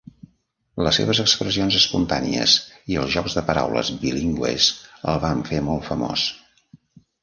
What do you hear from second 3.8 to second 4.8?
bilingües